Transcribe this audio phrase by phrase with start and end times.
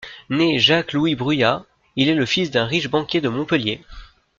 [0.31, 1.63] Né Jacques Louis Bruyas,
[1.95, 3.85] il est le fils d'un riche banquier de Montpellier.